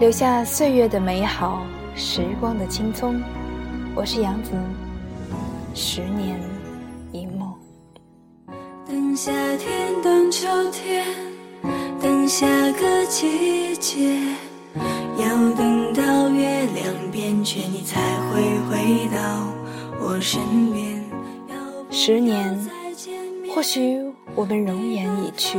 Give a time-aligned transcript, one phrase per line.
[0.00, 3.20] 留下岁月的美好，时光的青葱。
[3.96, 4.52] 我是杨子，
[5.74, 6.40] 十年
[7.10, 7.52] 一梦。
[8.86, 11.04] 等夏天，等秋天，
[12.00, 14.20] 等下个季节，
[15.18, 19.48] 要等到月亮变缺，你才会回到
[20.00, 20.40] 我身
[20.72, 21.04] 边。
[21.90, 22.56] 十年，
[23.52, 24.00] 或许
[24.36, 25.58] 我们容颜已去；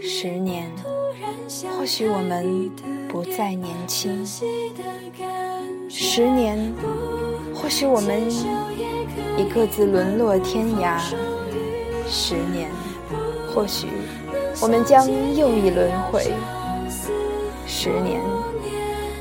[0.00, 0.70] 十年，
[1.76, 2.70] 或许我们
[3.08, 4.24] 不再年轻；
[5.88, 6.72] 十年，
[7.54, 8.30] 或许我们
[9.36, 10.98] 已各自沦落天涯；
[12.08, 12.70] 十年，
[13.52, 13.88] 或许
[14.60, 16.22] 我们将又一轮回；
[17.66, 18.20] 十年，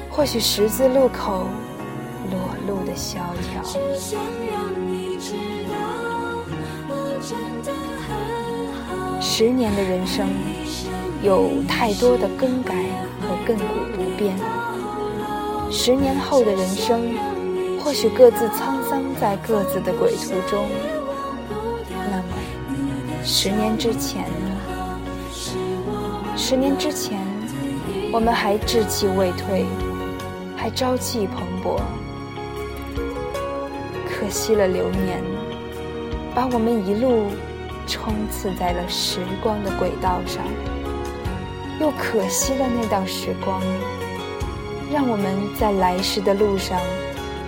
[0.09, 1.47] 或许十字路口
[2.29, 3.63] 裸露的萧条。
[9.19, 10.27] 十年的人生，
[11.23, 12.73] 有太多的更改
[13.21, 13.63] 和亘古
[13.95, 14.35] 不变。
[15.69, 17.15] 十年后的人生，
[17.79, 20.65] 或许各自沧桑在各自的轨途中。
[21.89, 22.23] 那么，
[23.23, 24.57] 十年之前呢？
[26.35, 27.19] 十年之前，
[28.11, 29.65] 我们还志气未退，
[30.57, 31.79] 还朝气蓬勃。
[34.09, 35.21] 可惜了流年，
[36.33, 37.27] 把我们一路。
[37.87, 40.45] 冲刺在了时光的轨道上，
[41.81, 43.59] 又可惜了那道时光，
[44.93, 46.79] 让我们在来时的路上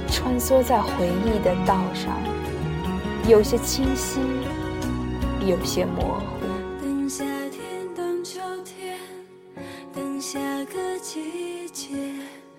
[0.09, 2.20] 穿梭在回忆的道上，
[3.28, 4.20] 有些清晰，
[5.39, 6.48] 有些模糊。
[6.81, 7.61] 等夏天，
[7.95, 8.98] 等秋天，
[9.94, 11.94] 等下个季节。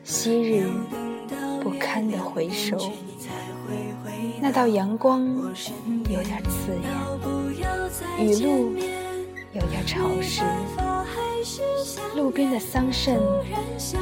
[0.05, 0.71] 昔日
[1.61, 2.79] 不堪的回首，
[4.41, 5.27] 那道阳光
[6.09, 8.25] 有点刺眼。
[8.25, 8.73] 雨露
[9.53, 10.43] 有点潮湿，
[12.15, 13.19] 路边的桑葚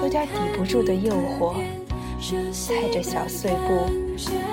[0.00, 1.54] 有点抵不住的诱惑。
[2.52, 3.90] 踩着小碎步，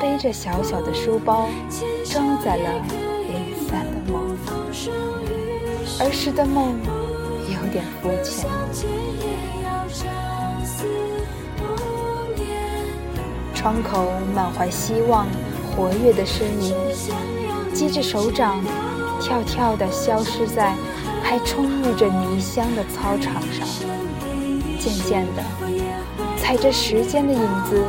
[0.02, 1.48] 背着小小的书包，
[2.04, 2.84] 装载了
[3.28, 4.36] 零散的梦。
[6.00, 6.80] 儿时的梦
[7.46, 8.50] 有点肤浅。
[13.54, 15.28] 窗口满怀希望，
[15.76, 16.74] 活跃的身影，
[17.72, 18.60] 击着手掌。
[19.22, 20.74] 跳跳地消失在
[21.30, 23.68] 还充溢着泥香的操场上，
[24.80, 25.44] 渐渐的，
[26.40, 27.86] 踩着时间的影子，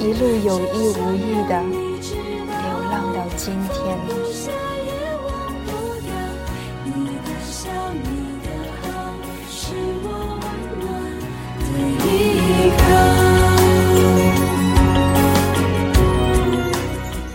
[0.00, 3.96] 一路有意无意的流浪到今天。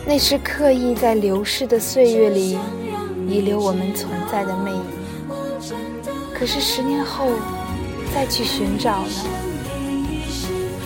[0.06, 2.59] 那是刻意在流逝的岁月里。
[3.28, 5.05] 遗留我们存在的魅影。
[6.38, 7.29] 可是十年后
[8.13, 9.23] 再去寻找呢？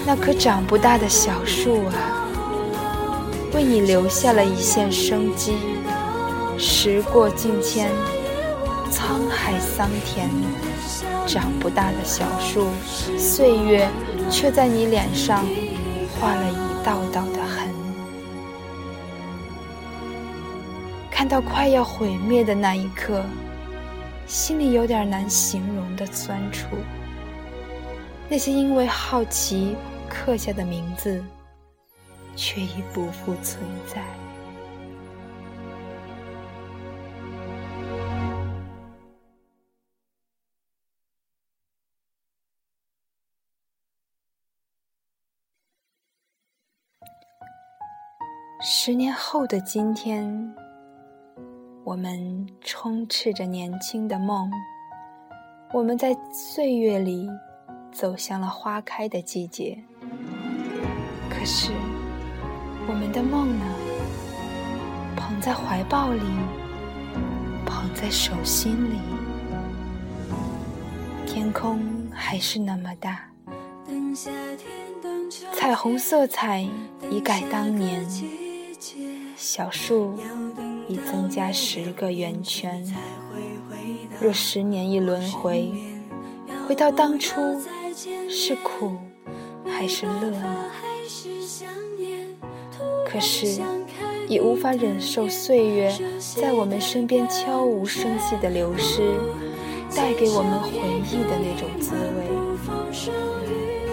[0.05, 2.27] 那棵长不大的小树啊，
[3.53, 5.55] 为你留下了一线生机。
[6.57, 7.89] 时过境迁，
[8.91, 10.29] 沧海桑田，
[11.25, 12.67] 长不大的小树，
[13.17, 13.89] 岁月
[14.29, 15.45] 却在你脸上
[16.19, 17.69] 画了一道道的痕。
[21.09, 23.23] 看到快要毁灭的那一刻，
[24.29, 26.67] 心里有点难形容的酸楚。
[28.29, 29.75] 那些因为好奇
[30.07, 31.23] 刻下的名字，
[32.35, 34.03] 却已不复存在。
[48.61, 50.56] 十年后的今天。
[51.89, 54.47] 我们充斥着年轻的梦，
[55.73, 57.28] 我们在岁月里
[57.91, 59.75] 走向了花开的季节。
[61.31, 61.72] 可是，
[62.87, 63.66] 我们的梦呢？
[65.16, 66.22] 捧在怀抱里，
[67.66, 68.99] 捧在手心里，
[71.25, 71.81] 天空
[72.14, 73.28] 还是那么大，
[75.55, 76.69] 彩虹色彩
[77.09, 78.05] 已改当年，
[79.35, 80.14] 小树。
[80.90, 82.84] 已增加十个圆圈。
[84.20, 85.72] 若十年一轮回，
[86.68, 87.40] 回到当初，
[88.28, 88.97] 是苦
[89.66, 90.66] 还是乐呢？
[93.06, 93.62] 可是，
[94.28, 95.96] 已无法忍受岁月
[96.36, 99.14] 在我们身边悄无声息的流失，
[99.96, 100.70] 带给我们回
[101.09, 102.26] 忆的那种滋味，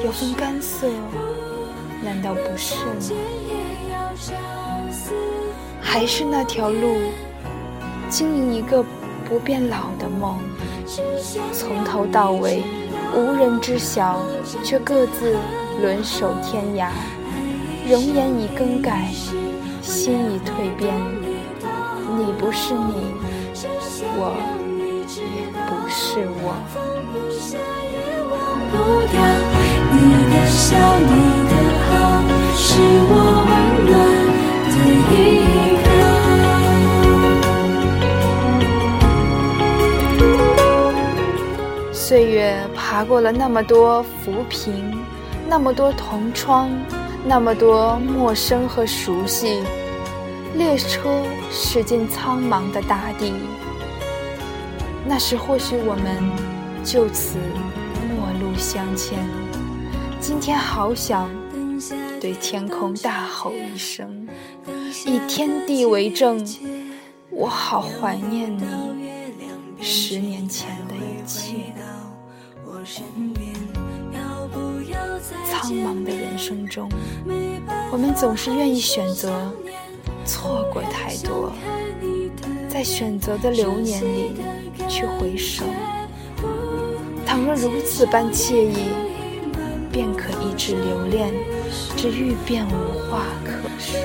[0.05, 0.89] 有份干涩，
[2.03, 2.93] 难道不是吗？
[5.99, 6.99] 还是那条路，
[8.11, 8.85] 经营一个
[9.27, 10.39] 不变老的梦，
[11.55, 12.63] 从头到尾
[13.15, 14.21] 无人知晓，
[14.63, 15.39] 却各自
[15.81, 16.91] 轮守天涯。
[17.89, 19.11] 容颜已更改，
[19.81, 20.95] 心已蜕变。
[22.19, 23.15] 你不是你，
[24.19, 24.37] 我
[25.17, 26.53] 也不是我。
[42.97, 45.05] 爬过了那么多浮萍，
[45.47, 46.71] 那么多同窗。
[47.27, 49.61] 那么多陌生和熟悉，
[50.55, 53.35] 列车驶进苍茫的大地。
[55.05, 56.23] 那时或许我们
[56.83, 57.37] 就此
[58.17, 59.19] 陌路相牵。
[60.19, 61.29] 今天好想
[62.19, 64.27] 对天空大吼一声，
[65.05, 66.43] 以天地为证，
[67.29, 68.65] 我好怀念你
[69.83, 71.75] 十年前的一切。
[75.51, 76.89] 苍茫的人生中，
[77.91, 79.53] 我们总是愿意选择
[80.25, 81.53] 错过太多，
[82.69, 84.37] 在选择的流年里
[84.89, 85.65] 去回首。
[87.27, 88.91] 倘若如此般惬意，
[89.91, 91.35] 便可一直留恋，
[91.97, 93.99] 只欲便无话可说。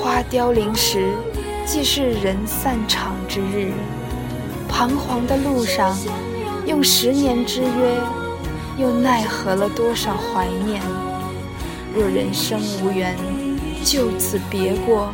[0.00, 1.10] 花凋零时，
[1.66, 3.72] 既是人散场之日。
[4.78, 5.98] 彷徨的路上，
[6.64, 8.00] 用十年之约。
[8.76, 10.80] 又奈何了多少怀念？
[11.92, 13.16] 若人生无缘，
[13.84, 15.12] 就此别过，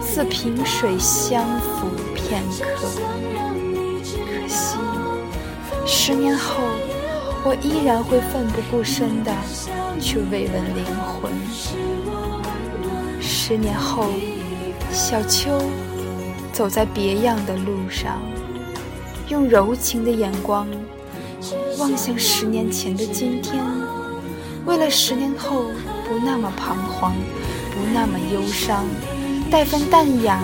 [0.00, 2.42] 似萍水相逢片
[2.78, 2.88] 刻。
[4.24, 4.78] 可惜，
[5.84, 6.62] 十年后，
[7.44, 9.30] 我依然会奋不顾身地
[10.00, 11.30] 去慰问灵魂。
[13.20, 14.06] 十年后，
[14.90, 15.60] 小秋
[16.54, 18.22] 走在别样的路上，
[19.28, 20.66] 用柔情的眼光。
[21.78, 23.62] 望向十年前的今天，
[24.64, 25.64] 为了十年后
[26.08, 27.12] 不那么彷徨，
[27.70, 28.84] 不那么忧伤，
[29.50, 30.40] 带份淡雅，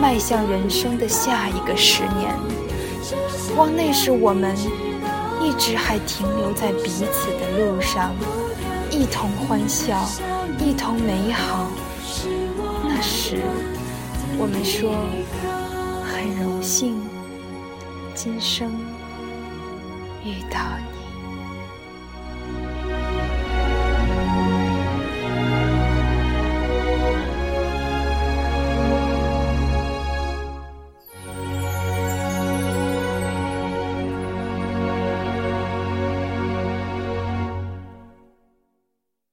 [0.00, 2.34] 迈向人生的下一个十年。
[3.56, 4.54] 望那时我们
[5.42, 8.14] 一直还停留在彼此的路上，
[8.90, 10.06] 一同欢笑，
[10.60, 11.66] 一同美好。
[12.84, 13.40] 那时
[14.38, 14.92] 我们说
[16.04, 17.00] 很荣幸，
[18.20, 18.68] 今生。
[20.24, 20.58] 遇到
[20.90, 20.97] 你。